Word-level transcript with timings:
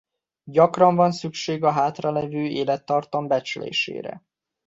Gyakran 0.43 0.95
van 0.95 1.11
szükség 1.11 1.63
a 1.63 1.71
hátralevő 1.71 2.41
élettartam 2.45 3.27
becslésére. 3.27 4.23